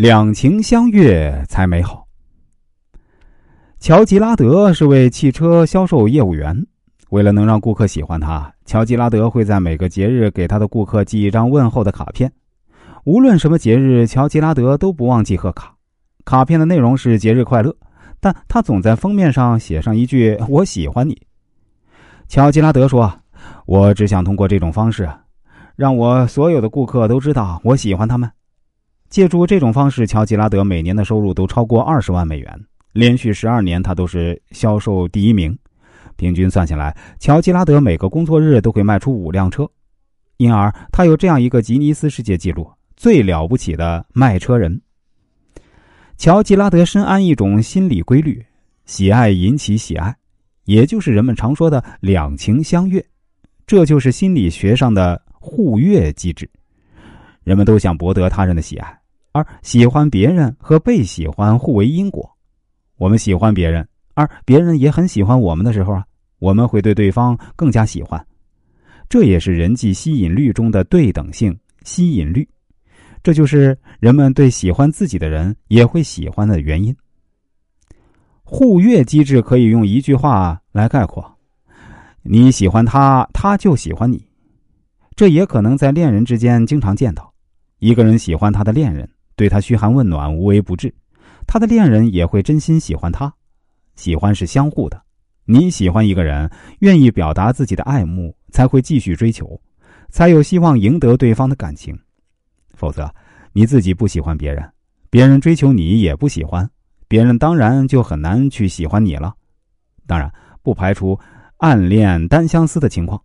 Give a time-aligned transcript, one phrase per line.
[0.00, 2.06] 两情相悦才美好。
[3.78, 6.56] 乔吉拉德是位汽车销售业务员，
[7.10, 12.32] 为了能让顾客喜欢他，乔吉拉德会在每个节日给他的顾客寄一张问候的卡片。
[13.04, 15.74] 无论什么节日，乔吉拉德都不忘记贺卡。
[16.24, 17.76] 卡片的内容是“节日快乐”，
[18.20, 21.20] 但他总在封面上写上一句“我喜欢你”。
[22.26, 23.12] 乔吉拉德说
[23.68, 25.06] ：“我只想通过这种方式，
[25.76, 28.30] 让我所有的顾客都知道我喜欢他们。”
[29.10, 32.58] 借助这种方式，乔吉拉德每年的收入都超过二十万美元，
[32.92, 35.56] 连续十二年他都是销售第一名。
[36.14, 39.68] 平均算下来，乔吉拉德每个工作日都会卖出五辆车，
[40.36, 44.80] 因而他有这样一个吉尼斯世界纪录：最了不起的卖车人。
[46.16, 48.44] 乔吉拉德深谙一种心理规律：
[48.84, 50.14] 喜爱引起喜爱，
[50.66, 53.04] 也就是人们常说的两情相悦，
[53.66, 56.48] 这就是心理学上的互悦机制。
[57.42, 58.99] 人们都想博得他人的喜爱。
[59.32, 62.28] 而喜欢别人和被喜欢互为因果，
[62.96, 66.04] 我们喜欢别人，而别人也很喜欢我们的时候啊，
[66.38, 68.24] 我们会对对方更加喜欢，
[69.08, 72.48] 这也是人际吸引率中的对等性吸引率，
[73.22, 76.94] 这就是人们对喜欢自己的人也会喜欢的原因。
[78.42, 81.24] 互悦机制可以用一句话来概括：
[82.22, 84.26] 你喜欢他，他就喜欢你。
[85.14, 87.32] 这也可能在恋人之间经常见到，
[87.78, 89.08] 一个人喜欢他的恋人。
[89.40, 90.94] 对他嘘寒问暖、无微不至，
[91.46, 93.32] 他的恋人也会真心喜欢他。
[93.96, 95.02] 喜欢是相互的，
[95.46, 99.58] 你喜欢一个人，愿意表达自己的爱慕，才会继续追求，
[100.10, 101.98] 才有希望赢得对方的感情。
[102.74, 103.10] 否则，
[103.54, 104.62] 你自己不喜欢别人，
[105.08, 106.68] 别人追求你也不喜欢，
[107.08, 109.34] 别人当然就很难去喜欢你了。
[110.06, 110.30] 当然，
[110.60, 111.18] 不排除
[111.56, 113.18] 暗恋单相思的情况，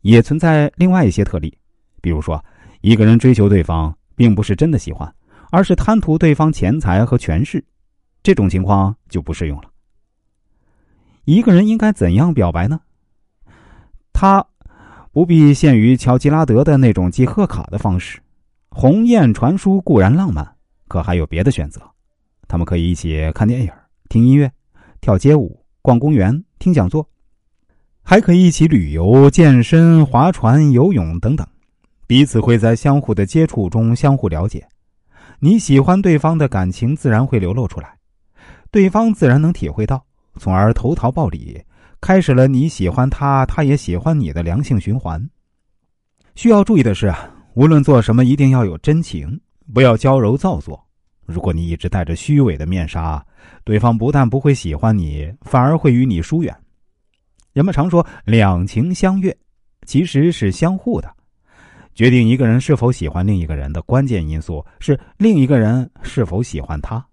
[0.00, 1.56] 也存在另外一些特例，
[2.02, 2.44] 比如说，
[2.80, 5.08] 一个人追求对方，并不是真的喜欢。
[5.54, 7.64] 而是贪图对方钱财和权势，
[8.24, 9.70] 这种情况就不适用了。
[11.26, 12.80] 一个人应该怎样表白呢？
[14.12, 14.44] 他
[15.12, 18.18] 不必限于乔吉拉德的那种寄贺卡的方式，
[18.68, 20.56] 鸿雁传书固然浪漫，
[20.88, 21.80] 可还有别的选择。
[22.48, 23.70] 他们可以一起看电影、
[24.08, 24.50] 听音乐、
[25.00, 27.08] 跳街舞、逛公园、听讲座，
[28.02, 31.46] 还可以一起旅游、健身、划船、游泳等等。
[32.08, 34.66] 彼此会在相互的接触中相互了解。
[35.38, 37.96] 你喜欢对方的感情自然会流露出来，
[38.70, 40.04] 对方自然能体会到，
[40.38, 41.62] 从而投桃报李，
[42.00, 45.22] 开始了你喜欢他，他也喜欢你的良性循环。
[46.34, 49.40] 需要注意的是啊，无论做什么，一定要有真情，
[49.72, 50.82] 不要娇柔造作。
[51.26, 53.24] 如果你一直戴着虚伪的面纱，
[53.64, 56.54] 对方不但不会喜欢你，反而会与你疏远。
[57.52, 59.34] 人们常说两情相悦，
[59.86, 61.14] 其实是相互的。
[61.94, 67.04] 决定一个人是否喜欢另一个人的关键因素是另一个人是否喜欢他。